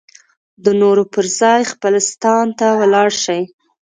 د 0.63 0.65
نورو 0.81 1.03
پر 1.13 1.25
ځای 1.39 1.61
خپل 1.71 1.93
ستان 2.11 2.45
ته 2.59 2.67
ولاړ 2.79 3.09
شي. 3.23 3.41